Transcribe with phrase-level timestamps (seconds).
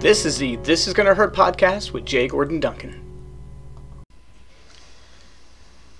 [0.00, 3.02] This is the This Is Gonna Hurt podcast with Jay Gordon Duncan.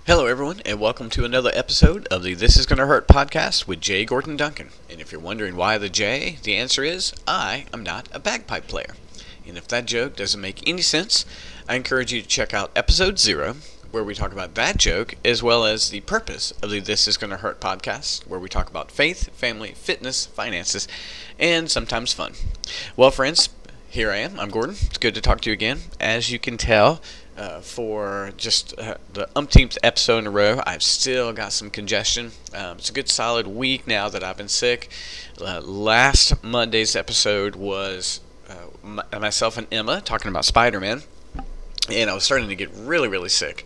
[0.06, 3.80] Hello, everyone, and welcome to another episode of the This Is Gonna Hurt podcast with
[3.80, 4.68] Jay Gordon Duncan.
[4.88, 8.68] And if you're wondering why the J, the answer is I am not a bagpipe
[8.68, 8.94] player.
[9.44, 11.26] And if that joke doesn't make any sense,
[11.68, 13.56] I encourage you to check out episode zero,
[13.90, 17.16] where we talk about that joke, as well as the purpose of the This Is
[17.16, 20.86] Gonna Hurt podcast, where we talk about faith, family, fitness, finances,
[21.36, 22.34] and sometimes fun.
[22.96, 23.48] Well, friends,
[23.90, 24.38] here I am.
[24.38, 24.76] I'm Gordon.
[24.82, 25.80] It's good to talk to you again.
[25.98, 27.00] As you can tell,
[27.36, 32.32] uh, for just uh, the umpteenth episode in a row, I've still got some congestion.
[32.54, 34.90] Um, it's a good solid week now that I've been sick.
[35.40, 41.02] Uh, last Monday's episode was uh, myself and Emma talking about Spider Man,
[41.90, 43.64] and I was starting to get really, really sick.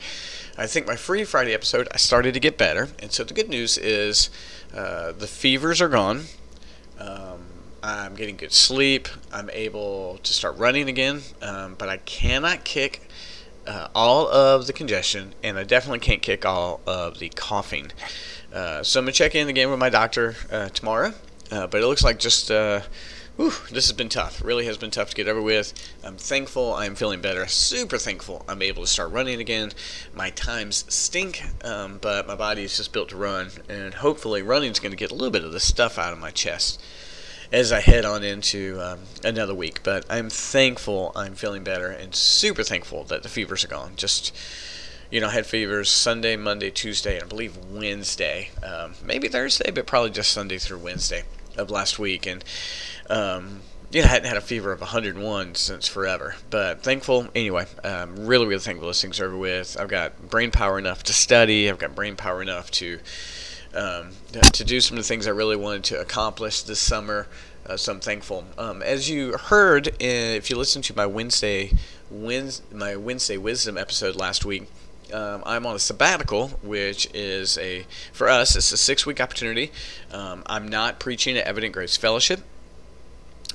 [0.56, 3.48] I think my Free Friday episode, I started to get better, and so the good
[3.48, 4.30] news is
[4.72, 6.24] uh, the fevers are gone.
[7.00, 7.46] Um,
[7.82, 9.08] I'm getting good sleep.
[9.32, 13.08] I'm able to start running again, um, but I cannot kick
[13.66, 17.90] uh, all of the congestion, and I definitely can't kick all of the coughing.
[18.52, 21.12] Uh, so I'm gonna check in again with my doctor uh, tomorrow.
[21.50, 22.82] Uh, but it looks like just uh,
[23.36, 24.44] whew, this has been tough.
[24.44, 25.72] Really has been tough to get over with.
[26.04, 26.74] I'm thankful.
[26.74, 27.48] I'm feeling better.
[27.48, 28.44] Super thankful.
[28.48, 29.72] I'm able to start running again.
[30.14, 34.70] My times stink, um, but my body is just built to run, and hopefully running
[34.70, 36.80] is to get a little bit of the stuff out of my chest
[37.52, 39.82] as I head on into um, another week.
[39.82, 43.92] But I'm thankful I'm feeling better and super thankful that the fevers are gone.
[43.96, 44.34] Just,
[45.10, 48.50] you know, I had fevers Sunday, Monday, Tuesday, and I believe Wednesday.
[48.62, 51.24] Um, maybe Thursday, but probably just Sunday through Wednesday
[51.56, 52.26] of last week.
[52.26, 52.42] And,
[53.10, 56.36] um, yeah, I hadn't had a fever of 101 since forever.
[56.48, 59.76] But thankful, anyway, um, really, really thankful this things over with.
[59.78, 61.68] I've got brain power enough to study.
[61.68, 63.00] I've got brain power enough to
[63.74, 64.10] um,
[64.52, 67.26] to do some of the things I really wanted to accomplish this summer.
[67.66, 68.44] Uh, so I'm thankful.
[68.58, 71.72] Um, as you heard, in, if you listened to my Wednesday,
[72.10, 74.68] Wednesday, my Wednesday Wisdom episode last week,
[75.12, 79.70] um, I'm on a sabbatical, which is a for us it's a six week opportunity.
[80.10, 82.40] Um, I'm not preaching at Evident Grace Fellowship.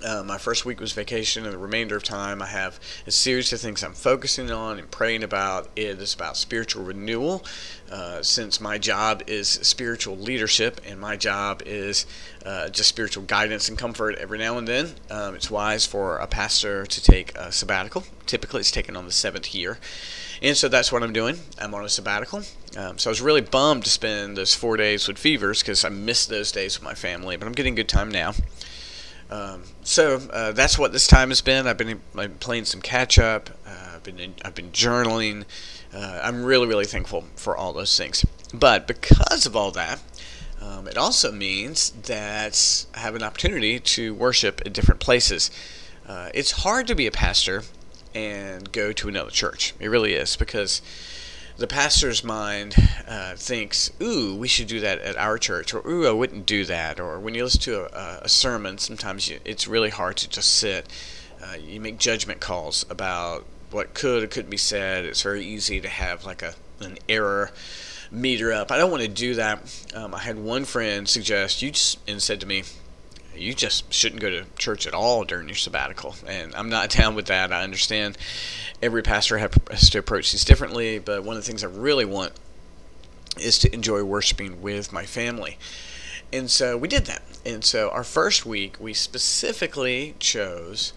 [0.06, 3.52] Uh, my first week was vacation, and the remainder of time I have a series
[3.52, 5.70] of things I'm focusing on and praying about.
[5.76, 7.44] It is about spiritual renewal,
[7.92, 12.06] uh, since my job is spiritual leadership and my job is
[12.46, 14.96] uh, just spiritual guidance and comfort every now and then.
[15.10, 18.04] Um, it's wise for a pastor to take a sabbatical.
[18.26, 19.80] Typically, it's taken on the seventh year.
[20.42, 21.40] And so that's what I'm doing.
[21.60, 22.44] I'm on a sabbatical.
[22.78, 25.90] Um, so I was really bummed to spend those four days with fevers because I
[25.90, 28.34] missed those days with my family, but I'm getting good time now.
[29.30, 31.68] Um, so uh, that's what this time has been.
[31.68, 33.50] I've been, I've been playing some catch up.
[33.66, 35.46] Uh, I've been in, I've been journaling.
[35.94, 38.26] Uh, I'm really really thankful for all those things.
[38.54, 40.00] But because of all that,
[40.62, 45.52] um, it also means that I have an opportunity to worship at different places.
[46.08, 47.64] Uh, it's hard to be a pastor
[48.16, 49.74] and go to another church.
[49.80, 50.82] It really is because
[51.58, 52.76] the pastor's mind
[53.08, 56.66] uh, thinks, "Ooh, we should do that at our church," or "Ooh, I wouldn't do
[56.66, 60.30] that." Or when you listen to a, a sermon, sometimes you, it's really hard to
[60.30, 60.88] just sit.
[61.44, 65.06] Uh, you make judgment calls about what could or couldn't be said.
[65.06, 67.52] It's very easy to have like a an error
[68.12, 68.72] meter up.
[68.72, 69.86] I don't want to do that.
[69.94, 72.64] Um, I had one friend suggest you just and said to me,
[73.40, 76.16] you just shouldn't go to church at all during your sabbatical.
[76.26, 77.52] And I'm not down with that.
[77.52, 78.18] I understand
[78.82, 82.34] every pastor has to approach these differently, but one of the things I really want
[83.40, 85.58] is to enjoy worshiping with my family.
[86.34, 87.22] And so we did that.
[87.46, 90.94] And so our first week, we specifically chose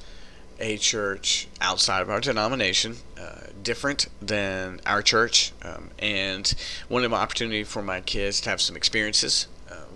[0.58, 6.52] a church outside of our denomination, uh, different than our church, um, and
[6.88, 9.46] wanted an opportunity for my kids to have some experiences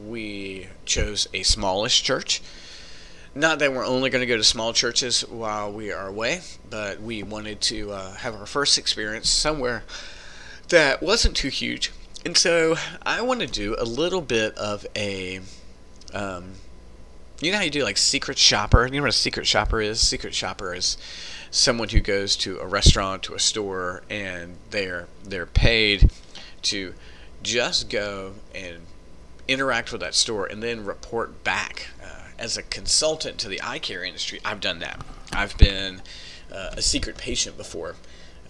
[0.01, 2.43] we chose a smallish church.
[3.35, 7.01] Not that we're only going to go to small churches while we are away, but
[7.01, 9.83] we wanted to uh, have our first experience somewhere
[10.69, 11.91] that wasn't too huge.
[12.25, 15.41] And so I want to do a little bit of a.
[16.13, 16.53] Um,
[17.41, 18.87] you know how you do like secret shopper?
[18.87, 20.01] You know what a secret shopper is?
[20.01, 20.97] Secret shopper is
[21.51, 26.11] someone who goes to a restaurant, to a store, and they're they're paid
[26.63, 26.95] to
[27.43, 28.87] just go and
[29.49, 31.89] interact with that store and then report back.
[32.03, 35.05] Uh, as a consultant to the eye care industry, I've done that.
[35.33, 36.03] I've been
[36.53, 37.97] uh, a secret patient before.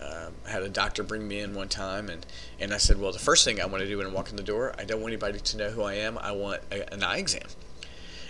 [0.01, 2.27] Uh, I had a doctor bring me in one time, and,
[2.61, 4.37] and I said, Well, the first thing I want to do when I walk in
[4.37, 6.19] the door, I don't want anybody to know who I am.
[6.19, 7.47] I want a, an eye exam.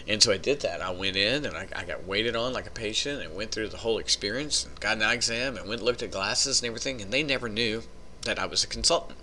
[0.06, 0.82] And so I did that.
[0.82, 3.68] I went in and I, I, got waited on like a patient and went through
[3.68, 6.66] the whole experience and got an eye exam and went and looked at glasses and
[6.66, 7.00] everything.
[7.00, 7.82] And they never knew
[8.22, 9.18] that I was a consultant.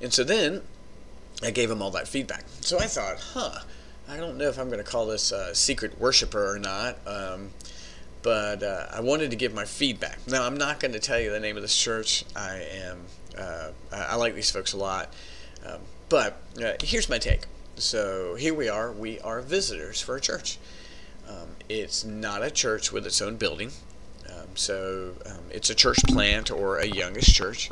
[0.00, 0.62] And so then
[1.42, 2.44] I gave him all that feedback.
[2.60, 3.60] So I thought, huh,
[4.08, 6.98] I don't know if I'm going to call this a secret worshiper or not.
[7.06, 7.50] Um,
[8.22, 10.18] but uh, I wanted to give my feedback.
[10.26, 12.24] Now, I'm not going to tell you the name of this church.
[12.34, 13.02] I am,
[13.38, 15.12] uh, I like these folks a lot.
[15.64, 15.78] Um,
[16.08, 17.44] but uh, here's my take.
[17.76, 18.90] So here we are.
[18.90, 20.58] We are visitors for a church.
[21.28, 23.70] Um, it's not a church with its own building.
[24.28, 27.70] Um, so um, it's a church plant or a youngest church.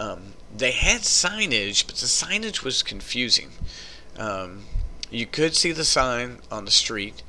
[0.00, 3.50] Um, they had signage, but the signage was confusing.
[4.16, 4.64] Um,
[5.10, 7.22] you could see the sign on the street,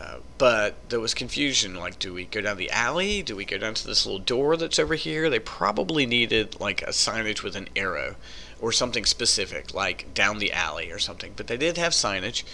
[0.00, 1.74] uh, but there was confusion.
[1.74, 3.22] Like, do we go down the alley?
[3.22, 5.28] Do we go down to this little door that's over here?
[5.28, 8.14] They probably needed like a signage with an arrow
[8.60, 11.32] or something specific, like down the alley or something.
[11.34, 12.44] But they did have signage.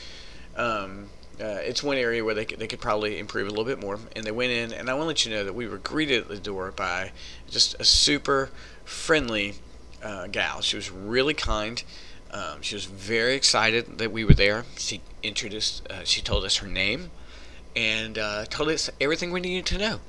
[0.56, 3.81] Um, uh, it's one area where they could, they could probably improve a little bit
[3.81, 3.99] more.
[4.17, 6.23] And they went in, and I want to let you know that we were greeted
[6.23, 7.12] at the door by
[7.50, 8.50] just a super
[8.84, 9.54] friendly
[10.02, 10.60] uh, gal.
[10.60, 11.82] She was really kind.
[12.31, 14.64] Um, she was very excited that we were there.
[14.76, 17.10] She introduced, uh, she told us her name,
[17.76, 20.00] and uh, told us everything we needed to know.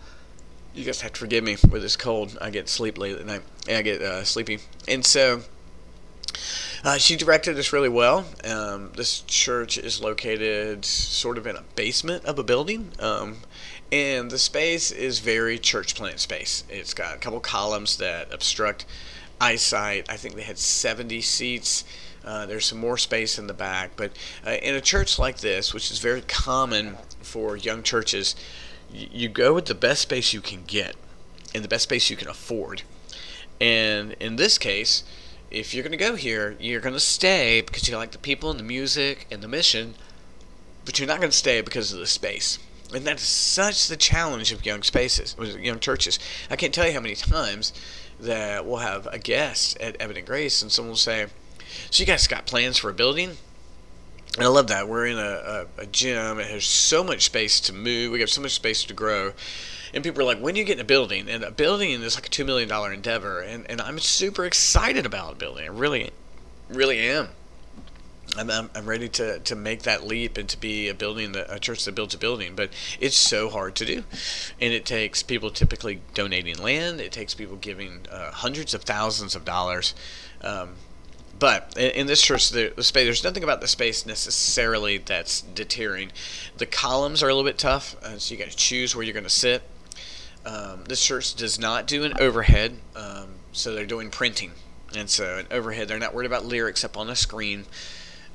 [0.73, 2.37] You guys have to forgive me with this cold.
[2.41, 3.41] I get sleep late at night.
[3.67, 5.41] and I get uh, sleepy, and so
[6.83, 8.25] uh, she directed us really well.
[8.43, 12.91] Um, this church is located sort of in a basement of a building.
[12.99, 13.37] Um,
[13.95, 16.65] and the space is very church plant space.
[16.67, 18.85] It's got a couple columns that obstruct
[19.39, 20.07] eyesight.
[20.09, 21.85] I think they had 70 seats.
[22.25, 23.91] Uh, there's some more space in the back.
[23.95, 24.11] But
[24.45, 28.35] uh, in a church like this, which is very common for young churches,
[28.91, 30.97] y- you go with the best space you can get
[31.53, 32.81] and the best space you can afford.
[33.61, 35.05] And in this case,
[35.49, 38.51] if you're going to go here, you're going to stay because you like the people
[38.51, 39.95] and the music and the mission,
[40.83, 42.59] but you're not going to stay because of the space.
[42.93, 46.19] And that is such the challenge of young spaces, young churches.
[46.49, 47.73] I can't tell you how many times
[48.19, 51.27] that we'll have a guest at Evident Grace and someone will say,
[51.89, 53.37] So you guys got plans for a building?
[54.35, 54.87] And I love that.
[54.87, 56.39] We're in a, a, a gym.
[56.39, 58.11] It has so much space to move.
[58.11, 59.33] We have so much space to grow
[59.95, 61.29] and people are like, when do you get in a building?
[61.29, 63.39] And a building is like a $2 million endeavor.
[63.39, 65.63] And, and I'm super excited about a building.
[65.63, 66.11] I really,
[66.67, 67.29] really am.
[68.37, 71.59] I'm, I'm, ready to, to make that leap and to be a building, that, a
[71.59, 72.55] church that builds a building.
[72.55, 74.03] But it's so hard to do.
[74.59, 79.35] And it takes people typically donating land, it takes people giving uh, hundreds of thousands
[79.35, 79.95] of dollars.
[80.41, 80.75] Um,
[81.37, 86.11] but in, this church, the, the, space there's nothing about the space necessarily that's deterring.
[86.57, 89.13] The columns are a little bit tough, uh, so you got to choose where you're
[89.13, 89.61] going to sit.
[90.45, 94.51] Um, this church does not do an overhead, um, so they're doing printing.
[94.95, 97.65] And so an overhead, they're not worried about lyrics up on the screen.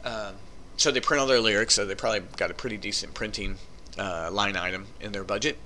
[0.05, 0.35] Um,
[0.77, 3.57] so they print all their lyrics, so they probably got a pretty decent printing
[3.99, 5.59] uh, line item in their budget.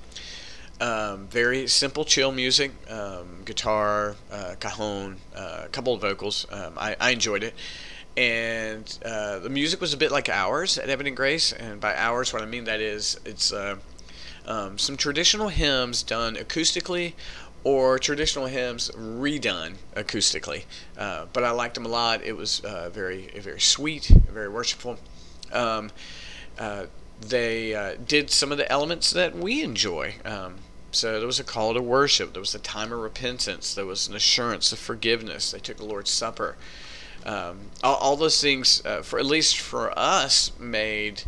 [0.80, 6.46] Um, very simple, chill music, um, guitar, uh, cajon, uh, a couple of vocals.
[6.50, 7.54] Um, I, I, enjoyed it.
[8.16, 11.52] And uh, the music was a bit like ours at Evident Grace.
[11.52, 13.76] And by ours, what I mean that is it's uh,
[14.46, 17.12] um, some traditional hymns done acoustically
[17.64, 20.64] or traditional hymns redone acoustically.
[20.96, 22.22] Uh, but I liked them a lot.
[22.22, 24.98] It was uh, very, very sweet, very worshipful.
[25.50, 25.90] Um,
[26.58, 26.86] uh,
[27.20, 30.16] they uh, did some of the elements that we enjoy.
[30.24, 30.56] Um,
[30.90, 32.32] so there was a call to worship.
[32.32, 33.74] There was a time of repentance.
[33.74, 35.50] There was an assurance of forgiveness.
[35.50, 36.56] They took the Lord's Supper.
[37.24, 41.22] Um, all, all, those things, uh, for at least for us, made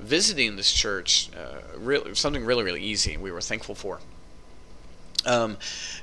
[0.00, 3.16] visiting this church uh, really, something really, really easy.
[3.16, 4.00] We were thankful for.
[5.26, 5.58] Um,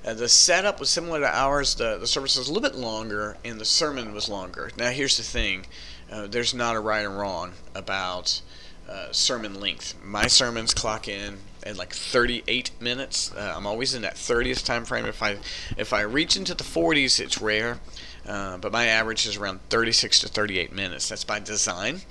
[0.06, 1.76] uh, the setup was similar to ours.
[1.76, 4.70] The, the service was a little bit longer, and the sermon was longer.
[4.78, 5.66] Now, here's the thing
[6.12, 8.42] uh, there's not a right and wrong about
[8.88, 9.96] uh, sermon length.
[10.04, 13.34] My sermons clock in at like 38 minutes.
[13.34, 15.06] Uh, I'm always in that 30th time frame.
[15.06, 15.38] If I
[15.78, 17.80] if I reach into the 40s, it's rare,
[18.28, 21.10] uh, but my average is around 36 to 38 minutes.
[21.10, 22.02] That's by design.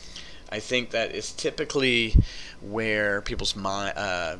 [0.50, 2.14] I think that is typically
[2.60, 4.36] where people's mind, uh,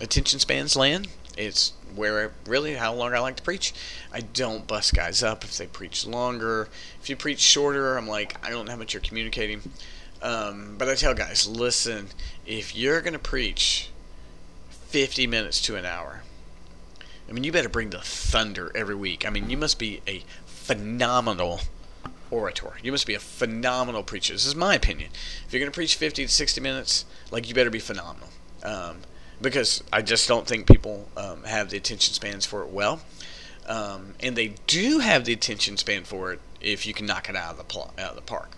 [0.00, 1.08] attention spans land.
[1.36, 3.72] It's where really how long I like to preach.
[4.12, 6.68] I don't bust guys up if they preach longer.
[7.00, 9.62] If you preach shorter, I'm like I don't know how much you're communicating.
[10.22, 12.08] Um, but I tell guys, listen,
[12.46, 13.90] if you're gonna preach
[14.70, 16.22] 50 minutes to an hour,
[17.28, 19.26] I mean you better bring the thunder every week.
[19.26, 21.60] I mean you must be a phenomenal
[22.30, 22.74] orator.
[22.82, 24.32] You must be a phenomenal preacher.
[24.32, 25.10] This is my opinion.
[25.46, 28.28] If you're going to preach 50 to 60 minutes, like you better be phenomenal.
[28.62, 28.98] Um,
[29.40, 33.00] because I just don't think people um, have the attention spans for it well.
[33.66, 37.36] Um, and they do have the attention span for it if you can knock it
[37.36, 38.56] out of the pl- out of the park.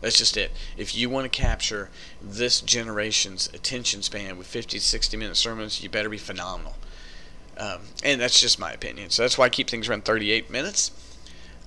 [0.00, 0.50] That's just it.
[0.76, 5.82] If you want to capture this generation's attention span with 50 to 60 minute sermons,
[5.82, 6.74] you better be phenomenal.
[7.58, 9.10] Um, and that's just my opinion.
[9.10, 10.90] So that's why I keep things around 38 minutes.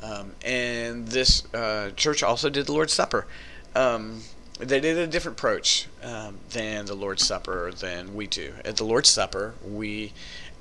[0.01, 3.27] Um, and this uh, church also did the Lord's Supper.
[3.75, 4.22] Um,
[4.63, 8.53] they did a different approach um, than the Lord's Supper than we do.
[8.63, 10.13] At the Lord's Supper, we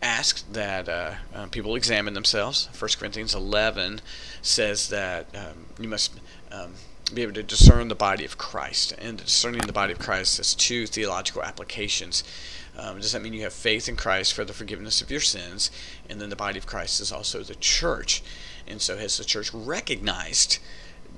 [0.02, 2.68] ask that uh, uh, people examine themselves.
[2.78, 4.00] 1 Corinthians 11
[4.42, 6.18] says that um, you must
[6.50, 6.74] um,
[7.14, 8.94] be able to discern the body of Christ.
[8.98, 12.24] And discerning the body of Christ has two theological applications.
[12.76, 15.70] Um, does that mean you have faith in Christ for the forgiveness of your sins?
[16.08, 18.22] And then the body of Christ is also the church.
[18.66, 20.58] And so has the church recognized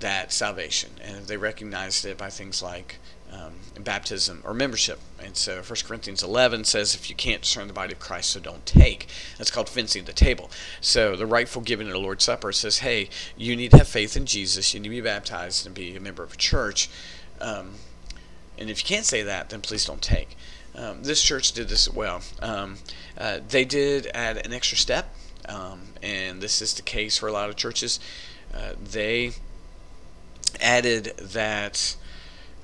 [0.00, 0.90] that salvation?
[1.02, 2.98] And they recognized it by things like
[3.32, 5.00] um, baptism or membership.
[5.22, 8.40] And so 1 Corinthians 11 says if you can't discern the body of Christ, so
[8.40, 9.08] don't take.
[9.38, 10.50] That's called fencing the table.
[10.80, 14.16] So the rightful giving of the Lord's Supper says, hey, you need to have faith
[14.16, 16.88] in Jesus, you need to be baptized and be a member of a church.
[17.40, 17.74] Um,
[18.58, 20.36] and if you can't say that, then please don't take.
[20.76, 22.20] Um, this church did this well.
[22.40, 22.76] Um,
[23.16, 25.14] uh, they did add an extra step,
[25.48, 28.00] um, and this is the case for a lot of churches.
[28.52, 29.32] Uh, they
[30.60, 31.96] added that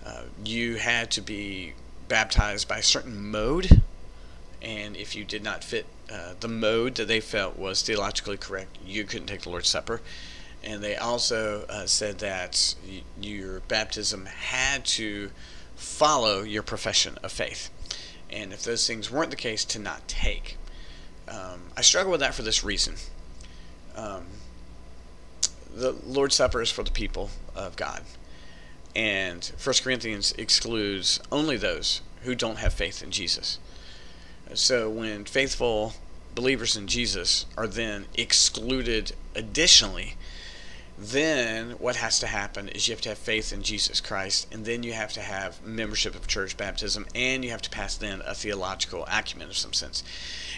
[0.04, 1.74] uh, you had to be
[2.08, 3.82] baptized by a certain mode,
[4.60, 8.76] and if you did not fit uh, the mode that they felt was theologically correct,
[8.84, 10.00] you couldn't take the Lord's Supper.
[10.62, 15.30] And they also uh, said that y- your baptism had to
[15.76, 17.70] follow your profession of faith.
[18.28, 20.56] And if those things weren't the case, to not take.
[21.28, 22.96] Um, I struggle with that for this reason.
[23.96, 24.26] Um,
[25.74, 28.02] the Lord's Supper is for the people of God
[28.94, 33.58] and 1 Corinthians excludes only those who don't have faith in Jesus.
[34.54, 35.94] So when faithful
[36.34, 40.16] believers in Jesus are then excluded additionally,
[40.98, 44.66] then what has to happen is you have to have faith in Jesus Christ, and
[44.66, 48.20] then you have to have membership of church baptism, and you have to pass then
[48.26, 50.02] a theological acumen of some sense.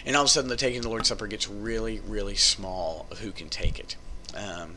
[0.05, 3.05] And all of a sudden, the taking of the Lord's Supper gets really, really small
[3.09, 3.95] of who can take it.
[4.35, 4.73] Um,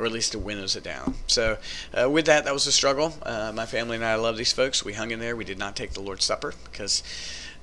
[0.00, 1.14] or at least it winnows it down.
[1.26, 1.58] So,
[1.92, 3.12] uh, with that, that was a struggle.
[3.22, 4.82] Uh, my family and I love these folks.
[4.82, 5.36] We hung in there.
[5.36, 7.02] We did not take the Lord's Supper because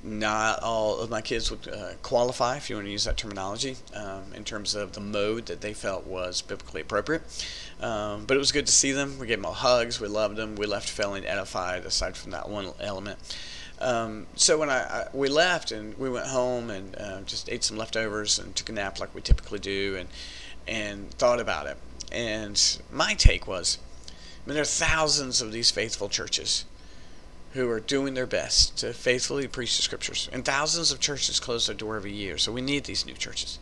[0.03, 3.75] not all of my kids would uh, qualify, if you want to use that terminology,
[3.95, 7.23] um, in terms of the mode that they felt was biblically appropriate.
[7.81, 9.17] Um, but it was good to see them.
[9.17, 9.99] We gave them all hugs.
[9.99, 10.55] We loved them.
[10.55, 13.17] We left feeling edified, aside from that one element.
[13.79, 17.63] Um, so when I, I, we left and we went home and uh, just ate
[17.63, 20.09] some leftovers and took a nap like we typically do and
[20.67, 21.77] and thought about it
[22.11, 23.77] and my take was
[24.47, 26.63] I mean, there are thousands of these faithful churches
[27.51, 30.29] who are doing their best to faithfully preach the scriptures.
[30.31, 33.59] And thousands of churches close their door every year, so we need these new churches.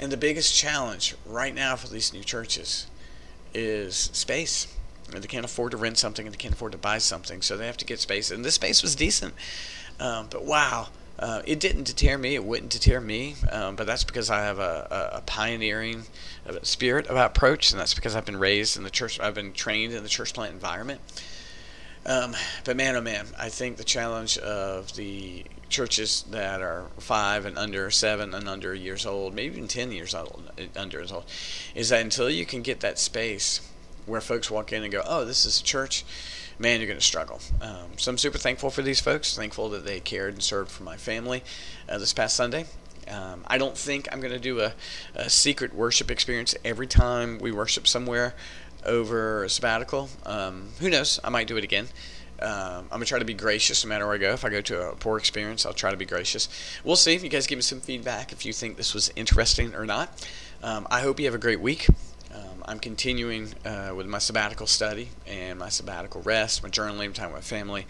[0.00, 2.88] And the biggest challenge right now for these new churches
[3.54, 4.66] is space.
[5.10, 7.66] They can't afford to rent something and they can't afford to buy something, so they
[7.66, 8.32] have to get space.
[8.32, 9.34] And this space was decent.
[10.00, 10.88] Um, but wow,
[11.18, 12.34] uh, it didn't deter me.
[12.34, 16.04] It wouldn't deter me, um, but that's because I have a, a, a pioneering
[16.62, 19.20] spirit about approach, and that's because I've been raised in the church.
[19.20, 21.00] I've been trained in the church plant environment.
[22.04, 27.46] Um, but man, oh man, I think the challenge of the churches that are five
[27.46, 31.24] and under, seven and under years old, maybe even ten years old, under years old,
[31.74, 33.60] is that until you can get that space
[34.06, 36.04] where folks walk in and go, "Oh, this is a church,"
[36.58, 37.40] man, you're going to struggle.
[37.60, 39.36] Um, so I'm super thankful for these folks.
[39.36, 41.42] Thankful that they cared and served for my family
[41.88, 42.66] uh, this past Sunday.
[43.08, 44.74] Um, I don't think I'm going to do a,
[45.14, 48.34] a, secret worship experience every time we worship somewhere
[48.86, 50.08] over a sabbatical.
[50.24, 51.18] Um, who knows?
[51.24, 51.88] I might do it again.
[52.40, 54.32] Um, I'm going to try to be gracious no matter where I go.
[54.32, 56.48] If I go to a poor experience, I'll try to be gracious.
[56.84, 57.16] We'll see.
[57.16, 60.26] You guys give me some feedback if you think this was interesting or not.
[60.62, 61.86] Um, I hope you have a great week.
[62.64, 67.44] I'm continuing uh, with my sabbatical study and my sabbatical rest, my journaling, time with
[67.44, 67.86] family.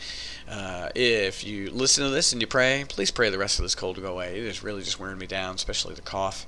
[0.48, 3.74] Uh, if you listen to this and you pray, please pray the rest of this
[3.74, 4.38] cold to go away.
[4.38, 6.46] It is really just wearing me down, especially the cough.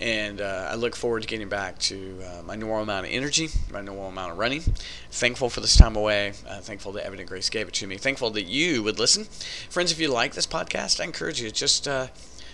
[0.00, 3.48] And uh, I look forward to getting back to uh, my normal amount of energy,
[3.72, 4.62] my normal amount of running.
[5.10, 6.32] Thankful for this time away.
[6.48, 7.96] Uh, thankful that Evident Grace gave it to me.
[7.96, 9.24] Thankful that you would listen.
[9.70, 12.08] Friends, if you like this podcast, I encourage you to just uh,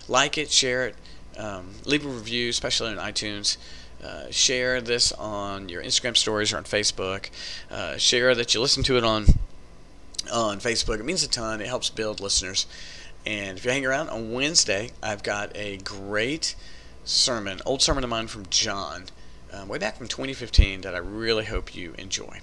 [0.07, 0.97] like it, share it,
[1.39, 3.57] um, leave a review, especially on iTunes.
[4.03, 7.31] Uh, share this on your Instagram stories or on Facebook.
[7.71, 9.27] Uh, share that you listen to it on
[10.33, 11.01] on Facebook.
[11.01, 11.61] It means a ton.
[11.61, 12.67] It helps build listeners.
[13.27, 16.55] And if you hang around on Wednesday, I've got a great
[17.05, 19.05] sermon, old sermon of mine from John,
[19.53, 22.41] um, way back from 2015, that I really hope you enjoy.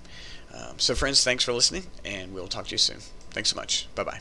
[0.54, 3.00] Um, so, friends, thanks for listening, and we'll talk to you soon.
[3.32, 3.88] Thanks so much.
[3.96, 4.20] Bye bye.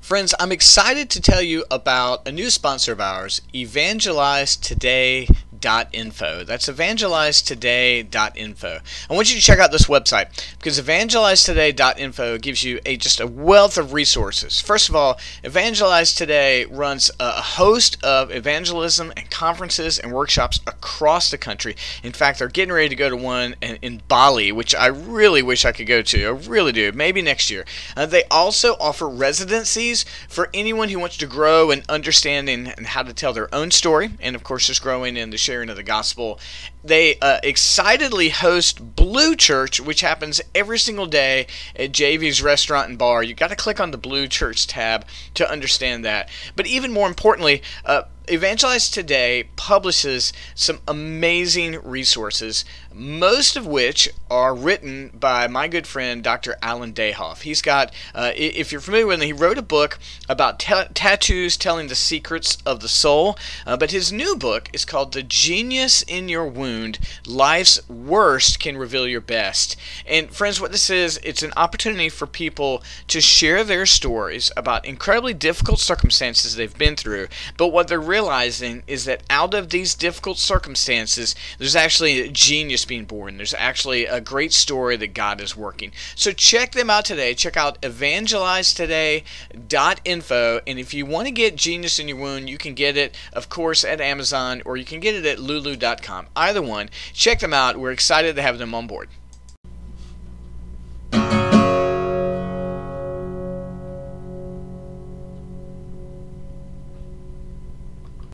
[0.00, 5.28] Friends, I'm excited to tell you about a new sponsor of ours, Evangelize Today
[5.60, 6.44] evangelizetoday.info.
[6.44, 8.78] That's evangelizetoday.info.
[9.08, 13.26] I want you to check out this website because evangelizetoday.info gives you a just a
[13.26, 14.60] wealth of resources.
[14.60, 21.30] First of all, Evangelize Today runs a host of evangelism and conferences and workshops across
[21.30, 21.76] the country.
[22.02, 25.64] In fact, they're getting ready to go to one in Bali, which I really wish
[25.64, 26.26] I could go to.
[26.26, 26.92] I really do.
[26.92, 27.64] Maybe next year.
[27.96, 33.02] Uh, they also offer residencies for anyone who wants to grow in understanding and how
[33.02, 35.82] to tell their own story, and of course, just growing in the sharing of the
[35.82, 36.38] gospel.
[36.84, 42.96] They uh, excitedly host Blue Church, which happens every single day at JV's restaurant and
[42.96, 43.24] bar.
[43.24, 45.04] You got to click on the Blue Church tab
[45.34, 46.28] to understand that.
[46.54, 54.54] But even more importantly, uh, Evangelize Today publishes some amazing resources, most of which are
[54.54, 56.56] written by my good friend Dr.
[56.62, 57.42] Alan Dayhoff.
[57.42, 61.88] He's got, uh, if you're familiar with him, he wrote a book about tattoos telling
[61.88, 63.36] the secrets of the soul.
[63.66, 68.76] Uh, but his new book is called The Genius in Your Wound Life's Worst Can
[68.76, 69.76] Reveal Your Best.
[70.06, 74.84] And friends, what this is, it's an opportunity for people to share their stories about
[74.84, 79.70] incredibly difficult circumstances they've been through, but what they're really realizing is that out of
[79.70, 83.38] these difficult circumstances, there's actually a genius being born.
[83.38, 85.92] There's actually a great story that God is working.
[86.14, 87.32] So check them out today.
[87.32, 90.60] Check out evangelizetoday.info.
[90.66, 93.48] And if you want to get Genius in Your Wound, you can get it, of
[93.48, 96.26] course, at Amazon or you can get it at lulu.com.
[96.36, 96.90] Either one.
[97.14, 97.78] Check them out.
[97.78, 99.08] We're excited to have them on board.